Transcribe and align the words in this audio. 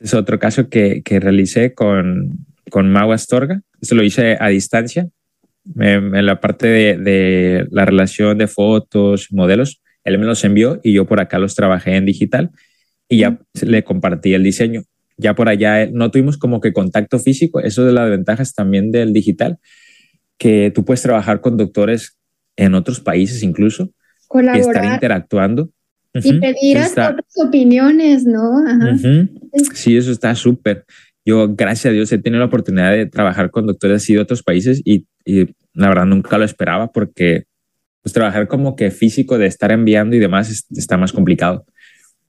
Es 0.00 0.14
otro 0.14 0.38
caso 0.38 0.68
que, 0.68 1.02
que 1.02 1.20
realicé 1.20 1.74
con, 1.74 2.46
con 2.70 2.90
Mau 2.90 3.12
Astorga. 3.12 3.60
Esto 3.80 3.94
lo 3.94 4.02
hice 4.02 4.36
a 4.38 4.48
distancia. 4.48 5.08
En, 5.78 6.24
la 6.24 6.40
parte 6.40 6.66
de, 6.66 6.96
de, 6.96 7.66
la 7.70 7.84
relación 7.84 8.38
de 8.38 8.46
fotos, 8.46 9.28
modelos, 9.30 9.82
él 10.04 10.18
me 10.18 10.24
los 10.26 10.42
envió 10.44 10.80
y 10.82 10.94
yo 10.94 11.06
por 11.06 11.20
acá 11.20 11.38
los 11.38 11.54
trabajé 11.54 11.96
en 11.96 12.06
digital 12.06 12.50
y 13.08 13.18
ya 13.18 13.38
le 13.62 13.84
compartí 13.84 14.34
el 14.34 14.42
diseño. 14.42 14.82
Ya 15.16 15.34
por 15.34 15.48
allá 15.48 15.82
eh, 15.82 15.90
no 15.92 16.10
tuvimos 16.10 16.38
como 16.38 16.60
que 16.60 16.72
contacto 16.72 17.18
físico. 17.18 17.60
Eso 17.60 17.84
de 17.84 17.92
las 17.92 18.08
ventajas 18.08 18.54
también 18.54 18.92
del 18.92 19.12
digital, 19.12 19.58
que 20.38 20.70
tú 20.74 20.84
puedes 20.84 21.02
trabajar 21.02 21.40
con 21.40 21.56
doctores 21.56 22.16
en 22.56 22.74
otros 22.74 23.00
países 23.00 23.42
incluso, 23.42 23.90
Colaborar. 24.28 24.56
y 24.56 24.60
estar 24.60 24.94
interactuando. 24.94 25.70
Y 26.14 26.40
pedir 26.40 26.78
otras 26.78 27.14
opiniones, 27.36 28.24
¿no? 28.24 28.66
Ajá. 28.66 28.96
Sí, 29.74 29.96
eso 29.96 30.10
está 30.10 30.34
súper. 30.34 30.84
Yo, 31.24 31.54
gracias 31.54 31.86
a 31.86 31.94
Dios, 31.94 32.10
he 32.12 32.18
tenido 32.18 32.40
la 32.40 32.46
oportunidad 32.46 32.90
de 32.90 33.06
trabajar 33.06 33.50
con 33.50 33.66
doctores 33.66 34.02
así 34.02 34.14
de 34.14 34.20
otros 34.20 34.42
países 34.42 34.80
y, 34.84 35.06
y 35.24 35.46
la 35.74 35.88
verdad 35.88 36.06
nunca 36.06 36.38
lo 36.38 36.44
esperaba 36.44 36.90
porque 36.90 37.44
pues, 38.02 38.14
trabajar 38.14 38.48
como 38.48 38.74
que 38.74 38.90
físico 38.90 39.36
de 39.36 39.46
estar 39.46 39.70
enviando 39.70 40.16
y 40.16 40.18
demás 40.18 40.50
es, 40.50 40.66
está 40.70 40.96
más 40.96 41.12
complicado. 41.12 41.66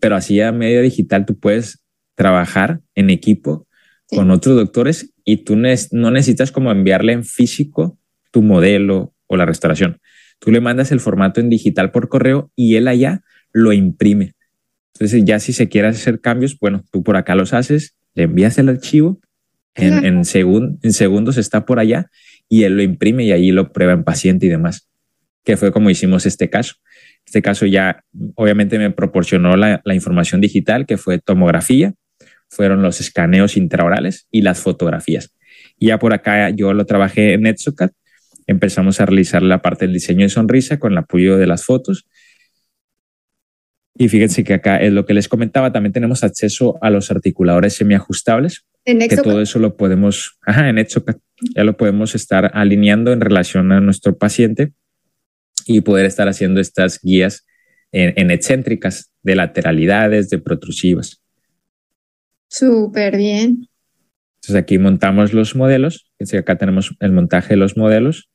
Pero 0.00 0.16
así 0.16 0.40
a 0.40 0.52
medio 0.52 0.82
digital 0.82 1.24
tú 1.24 1.38
puedes 1.38 1.82
trabajar 2.14 2.80
en 2.94 3.08
equipo 3.08 3.66
sí. 4.10 4.16
con 4.16 4.30
otros 4.30 4.56
doctores 4.56 5.14
y 5.24 5.38
tú 5.38 5.56
ne 5.56 5.74
no 5.92 6.10
necesitas 6.10 6.52
como 6.52 6.70
enviarle 6.70 7.14
en 7.14 7.24
físico 7.24 7.98
tu 8.30 8.42
modelo 8.42 9.14
o 9.26 9.38
la 9.38 9.46
restauración. 9.46 9.98
Tú 10.38 10.50
le 10.50 10.60
mandas 10.60 10.92
el 10.92 11.00
formato 11.00 11.40
en 11.40 11.48
digital 11.48 11.90
por 11.90 12.10
correo 12.10 12.50
y 12.54 12.76
él 12.76 12.88
allá 12.88 13.22
lo 13.52 13.72
imprime. 13.72 14.34
Entonces 14.94 15.24
ya 15.24 15.38
si 15.40 15.52
se 15.52 15.68
quiere 15.68 15.88
hacer 15.88 16.20
cambios, 16.20 16.58
bueno, 16.58 16.84
tú 16.90 17.02
por 17.02 17.16
acá 17.16 17.34
los 17.34 17.52
haces, 17.52 17.96
le 18.14 18.24
envías 18.24 18.58
el 18.58 18.68
archivo, 18.68 19.20
en, 19.74 20.04
en, 20.04 20.24
segun, 20.24 20.78
en 20.82 20.92
segundos 20.92 21.38
está 21.38 21.64
por 21.64 21.78
allá 21.78 22.10
y 22.48 22.64
él 22.64 22.76
lo 22.76 22.82
imprime 22.82 23.24
y 23.24 23.32
ahí 23.32 23.50
lo 23.52 23.72
prueba 23.72 23.94
en 23.94 24.04
paciente 24.04 24.46
y 24.46 24.48
demás, 24.50 24.88
que 25.44 25.56
fue 25.56 25.72
como 25.72 25.88
hicimos 25.88 26.26
este 26.26 26.50
caso. 26.50 26.74
Este 27.24 27.40
caso 27.40 27.64
ya 27.66 28.04
obviamente 28.34 28.78
me 28.78 28.90
proporcionó 28.90 29.56
la, 29.56 29.80
la 29.84 29.94
información 29.94 30.40
digital, 30.40 30.84
que 30.84 30.98
fue 30.98 31.18
tomografía, 31.18 31.94
fueron 32.48 32.82
los 32.82 33.00
escaneos 33.00 33.56
intraorales 33.56 34.26
y 34.30 34.42
las 34.42 34.60
fotografías. 34.60 35.32
Y 35.78 35.86
ya 35.86 35.98
por 35.98 36.12
acá 36.12 36.50
yo 36.50 36.74
lo 36.74 36.84
trabajé 36.84 37.32
en 37.32 37.46
Etsocat, 37.46 37.92
empezamos 38.46 39.00
a 39.00 39.06
realizar 39.06 39.42
la 39.42 39.62
parte 39.62 39.86
del 39.86 39.94
diseño 39.94 40.22
de 40.22 40.28
sonrisa 40.28 40.78
con 40.78 40.92
el 40.92 40.98
apoyo 40.98 41.38
de 41.38 41.46
las 41.46 41.64
fotos. 41.64 42.06
Y 43.96 44.08
fíjense 44.08 44.42
que 44.42 44.54
acá 44.54 44.78
es 44.78 44.92
lo 44.92 45.04
que 45.04 45.14
les 45.14 45.28
comentaba, 45.28 45.72
también 45.72 45.92
tenemos 45.92 46.24
acceso 46.24 46.78
a 46.80 46.90
los 46.90 47.10
articuladores 47.10 47.74
semiajustables, 47.74 48.64
¿En 48.84 48.98
que 49.00 49.16
todo 49.16 49.40
eso 49.40 49.58
lo 49.58 49.76
podemos, 49.76 50.38
ajá, 50.44 50.68
en 50.68 50.78
Etsocat, 50.78 51.18
ya 51.54 51.62
lo 51.62 51.76
podemos 51.76 52.14
estar 52.14 52.50
alineando 52.54 53.12
en 53.12 53.20
relación 53.20 53.70
a 53.70 53.80
nuestro 53.80 54.16
paciente 54.16 54.72
y 55.66 55.82
poder 55.82 56.06
estar 56.06 56.26
haciendo 56.28 56.60
estas 56.60 57.00
guías 57.00 57.46
en, 57.92 58.14
en 58.16 58.30
excéntricas 58.30 59.12
de 59.22 59.36
lateralidades, 59.36 60.30
de 60.30 60.38
protrusivas. 60.38 61.22
Súper 62.48 63.16
bien. 63.16 63.68
Entonces 64.36 64.56
aquí 64.56 64.78
montamos 64.78 65.32
los 65.32 65.54
modelos. 65.54 66.10
Fíjense 66.18 66.38
acá 66.38 66.56
tenemos 66.56 66.96
el 66.98 67.12
montaje 67.12 67.50
de 67.50 67.56
los 67.56 67.76
modelos. 67.76 68.28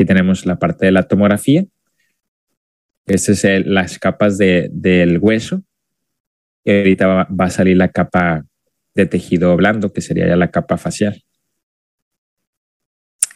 Aquí 0.00 0.06
tenemos 0.06 0.46
la 0.46 0.58
parte 0.58 0.86
de 0.86 0.92
la 0.92 1.02
tomografía. 1.02 1.66
Estas 3.04 3.28
es 3.36 3.44
el, 3.44 3.74
las 3.74 3.98
capas 3.98 4.38
de, 4.38 4.70
del 4.72 5.18
hueso. 5.18 5.62
Y 6.64 6.70
ahorita 6.74 7.06
va, 7.06 7.28
va, 7.28 7.44
a 7.44 7.50
salir 7.50 7.76
la 7.76 7.88
capa 7.88 8.46
de 8.94 9.04
tejido 9.04 9.54
blando, 9.56 9.92
que 9.92 10.00
sería 10.00 10.26
ya 10.26 10.36
la 10.36 10.50
capa 10.50 10.78
facial. 10.78 11.22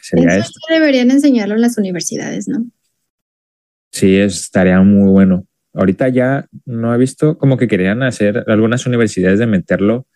Sería 0.01 0.37
Eso 0.37 0.41
esto. 0.41 0.61
deberían 0.71 1.11
enseñarlo 1.11 1.55
en 1.55 1.61
las 1.61 1.77
universidades, 1.77 2.49
¿no? 2.49 2.65
Sí, 3.93 4.17
estaría 4.17 4.81
muy 4.81 5.11
bueno. 5.13 5.47
Ahorita 5.75 6.09
ya 6.09 6.47
no 6.65 6.95
he 6.95 6.97
visto 6.97 7.37
como 7.37 7.59
que 7.59 7.69
querían 7.69 8.03
hacer 8.03 8.43
algunas 8.47 8.87
universidades 8.87 9.39
de 9.39 9.47
meterlo 9.47 10.07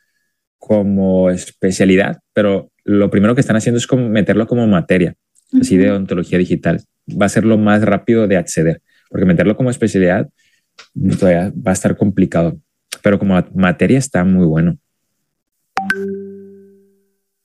como 0.57 1.29
especialidad, 1.29 2.21
pero 2.33 2.73
lo 2.85 3.11
primero 3.11 3.35
que 3.35 3.43
están 3.43 3.57
haciendo 3.57 3.77
es 3.77 3.87
como 3.87 4.09
meterlo 4.09 4.47
como 4.47 4.67
materia. 4.67 5.15
Así 5.61 5.77
de 5.77 5.91
ontología 5.91 6.39
digital. 6.39 6.83
Va 7.11 7.27
a 7.27 7.31
ser 7.31 7.45
lo 7.45 7.59
más 7.59 7.83
rápido 7.83 8.27
de 8.27 8.37
acceder, 8.37 8.83
porque 9.09 9.27
meterlo 9.27 9.57
como 9.57 9.71
especialidad 9.71 10.29
todavía 11.19 11.53
va 11.55 11.71
a 11.71 11.75
estar 11.75 11.97
complicado, 11.97 12.61
pero 13.03 13.19
como 13.19 13.43
materia 13.55 13.99
está 13.99 14.25
muy 14.25 14.47
bueno. 14.47 14.79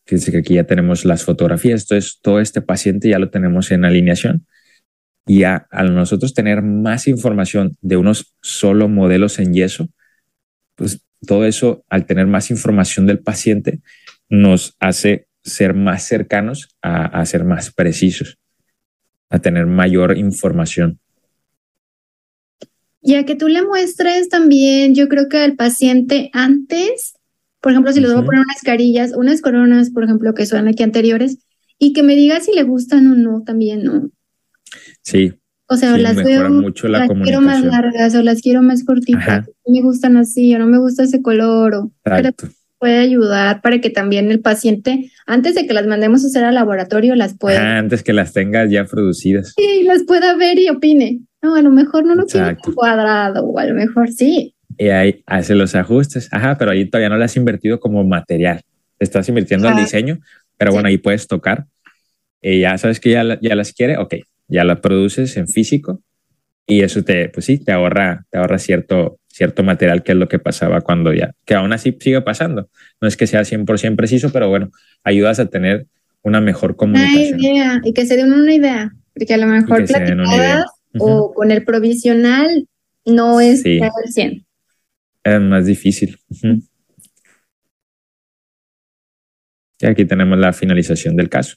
Fíjense 0.06 0.32
que 0.32 0.40
aquí 0.40 0.56
ya 0.56 0.66
tenemos 0.66 1.06
las 1.06 1.24
fotografías, 1.24 1.84
entonces 1.84 2.20
todo 2.22 2.40
este 2.40 2.62
paciente 2.62 3.10
ya 3.10 3.20
lo 3.20 3.30
tenemos 3.30 3.72
en 3.72 3.86
alineación. 3.86 4.46
Y 5.26 5.44
a, 5.44 5.68
al 5.72 5.96
nosotros 5.96 6.34
tener 6.34 6.62
más 6.62 7.08
información 7.08 7.78
de 7.82 7.96
unos 7.96 8.36
solo 8.42 8.90
modelos 8.90 9.40
en 9.40 9.54
yeso, 9.54 9.88
pues 10.76 11.06
todo 11.26 11.46
eso, 11.46 11.86
al 11.90 12.06
tener 12.06 12.28
más 12.28 12.52
información 12.52 13.08
del 13.08 13.20
paciente, 13.20 13.80
nos 14.30 14.76
hace 14.80 15.28
ser 15.44 15.74
más 15.74 16.04
cercanos 16.04 16.70
a, 16.82 17.06
a 17.06 17.26
ser 17.26 17.44
más 17.44 17.72
precisos, 17.74 18.38
a 19.30 19.40
tener 19.40 19.66
mayor 19.66 20.18
información. 20.18 21.00
Y 23.02 23.16
a 23.16 23.26
que 23.26 23.36
tú 23.36 23.50
le 23.50 23.64
muestres 23.64 24.30
también, 24.30 24.96
yo 24.96 25.10
creo 25.10 25.28
que 25.28 25.38
al 25.38 25.56
paciente 25.56 26.30
antes 26.34 27.16
por 27.64 27.72
ejemplo, 27.72 27.94
si 27.94 28.02
les 28.02 28.12
voy 28.12 28.22
a 28.22 28.26
poner 28.26 28.42
unas 28.42 28.62
carillas, 28.62 29.14
unas 29.16 29.40
coronas, 29.40 29.90
por 29.90 30.04
ejemplo, 30.04 30.34
que 30.34 30.46
son 30.46 30.68
aquí 30.68 30.84
anteriores, 30.84 31.38
y 31.80 31.94
que 31.94 32.04
me 32.04 32.14
diga 32.14 32.42
si 32.42 32.52
le 32.52 32.64
gustan 32.64 33.10
o 33.10 33.16
no 33.16 33.42
también, 33.44 33.84
¿no? 33.84 34.10
Sí. 35.02 35.34
O 35.68 35.78
sea, 35.78 35.96
sí, 35.96 36.02
las 36.02 36.18
veo, 36.18 36.50
mucho 36.50 36.90
la 36.90 37.00
las 37.00 37.10
quiero 37.24 37.40
más 37.40 37.64
largas 37.64 38.16
o 38.16 38.22
las 38.22 38.42
quiero 38.42 38.62
más 38.62 38.84
cortitas, 38.84 39.24
Ajá. 39.26 39.46
me 39.66 39.82
gustan 39.82 40.18
así 40.18 40.54
o 40.54 40.60
no 40.60 40.68
me 40.68 40.78
gusta 40.78 41.04
ese 41.04 41.22
color, 41.22 41.76
o 41.76 41.92
pero 42.04 42.32
puede 42.84 43.00
ayudar 43.00 43.62
para 43.62 43.80
que 43.80 43.90
también 43.90 44.30
el 44.30 44.42
paciente, 44.42 45.10
antes 45.26 45.56
de 45.56 45.66
que 45.66 45.74
las 45.74 45.88
mandemos 45.88 46.26
a 46.26 46.28
hacer 46.28 46.44
al 46.44 46.56
laboratorio, 46.56 47.16
las 47.16 47.38
pueda. 47.38 47.60
Ajá, 47.60 47.78
antes 47.78 48.04
que 48.04 48.12
las 48.12 48.34
tengas 48.34 48.70
ya 48.70 48.84
producidas. 48.84 49.54
Sí, 49.56 49.84
las 49.84 50.04
pueda 50.04 50.36
ver 50.36 50.60
y 50.60 50.68
opine. 50.68 51.22
No, 51.42 51.56
a 51.56 51.62
lo 51.62 51.72
mejor 51.72 52.06
no 52.06 52.14
lo 52.14 52.26
quiero 52.26 52.58
cuadrado, 52.76 53.46
o 53.46 53.58
a 53.58 53.66
lo 53.66 53.74
mejor 53.74 54.12
sí, 54.12 54.54
y 54.78 54.90
ahí 54.90 55.24
hace 55.28 55.56
los 55.56 55.76
ajustes. 55.76 56.28
Ajá, 56.34 56.58
pero 56.58 56.72
ahí 56.72 56.84
todavía 56.90 57.08
no 57.08 57.18
le 57.18 57.24
has 57.24 57.38
invertido 57.38 57.80
como 57.80 58.04
material. 58.04 58.62
Estás 59.00 59.30
invirtiendo 59.30 59.70
al 59.70 59.78
diseño, 59.78 60.20
pero 60.58 60.72
sí. 60.72 60.76
bueno, 60.76 60.90
ahí 60.90 60.98
puedes 60.98 61.28
tocar. 61.28 61.68
Y 62.42 62.60
ya 62.60 62.78
sabes 62.78 63.00
que 63.00 63.12
ya, 63.12 63.40
ya 63.42 63.56
las 63.56 63.72
quiere, 63.72 63.98
ok, 63.98 64.16
ya 64.50 64.66
la 64.66 64.82
produces 64.82 65.38
en 65.38 65.48
físico 65.48 66.02
y 66.68 66.82
eso 66.82 67.02
te, 67.02 67.30
pues 67.30 67.46
sí, 67.46 67.64
te 67.64 67.72
ahorra, 67.72 68.26
te 68.30 68.38
ahorra 68.38 68.60
cierto, 68.60 69.20
cierto 69.34 69.64
material 69.64 70.04
que 70.04 70.12
es 70.12 70.18
lo 70.18 70.28
que 70.28 70.40
pasaba 70.40 70.82
cuando 70.82 71.12
ya, 71.12 71.34
que 71.44 71.56
aún 71.56 71.74
así 71.74 71.98
sigue 72.00 72.22
pasando. 72.22 72.70
No 73.02 73.08
es 73.08 73.18
que 73.18 73.28
sea 73.28 73.42
100% 73.42 73.96
preciso, 73.96 74.32
pero 74.32 74.48
bueno, 74.48 74.70
ayudas 75.04 75.40
a 75.40 75.48
tener 75.48 75.88
una 76.22 76.40
mejor 76.40 76.76
comunicación. 76.76 77.40
Una 77.40 77.48
idea, 77.50 77.82
y 77.84 77.94
que 77.94 78.06
se 78.06 78.16
den 78.16 78.32
una 78.32 78.54
idea, 78.54 78.94
porque 79.14 79.34
a 79.34 79.38
lo 79.38 79.48
mejor 79.48 79.86
platicadas 79.86 80.66
uh 80.94 80.98
-huh. 80.98 81.02
o 81.02 81.34
con 81.34 81.52
el 81.52 81.64
provisional 81.66 82.68
no 83.06 83.42
es 83.42 83.64
sí. 83.64 83.80
100 84.12 84.46
es 85.24 85.42
más 85.42 85.66
difícil. 85.66 86.18
Uh 86.30 86.36
-huh. 86.36 86.62
Y 89.80 89.86
aquí 89.86 90.06
tenemos 90.06 90.38
la 90.38 90.54
finalización 90.54 91.16
del 91.16 91.30
caso. 91.30 91.56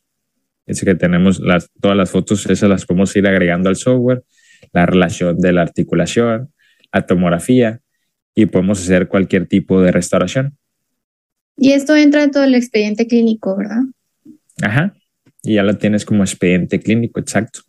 Es 0.66 0.82
que 0.82 0.94
tenemos 0.94 1.38
las, 1.38 1.70
todas 1.80 1.96
las 1.96 2.10
fotos, 2.10 2.46
esas 2.46 2.68
las 2.68 2.84
podemos 2.84 3.14
ir 3.14 3.26
agregando 3.26 3.68
al 3.68 3.76
software, 3.76 4.24
la 4.72 4.84
relación 4.84 5.38
de 5.38 5.52
la 5.52 5.62
articulación, 5.62 6.52
la 6.96 7.06
tomografía 7.06 7.80
y 8.34 8.46
podemos 8.46 8.80
hacer 8.80 9.08
cualquier 9.08 9.46
tipo 9.46 9.80
de 9.80 9.92
restauración. 9.92 10.56
Y 11.56 11.72
esto 11.72 11.96
entra 11.96 12.22
en 12.22 12.30
todo 12.30 12.44
el 12.44 12.54
expediente 12.54 13.06
clínico, 13.06 13.56
¿verdad? 13.56 13.82
Ajá. 14.62 14.94
Y 15.42 15.54
ya 15.54 15.62
lo 15.62 15.76
tienes 15.78 16.04
como 16.04 16.22
expediente 16.22 16.80
clínico, 16.80 17.20
exacto. 17.20 17.60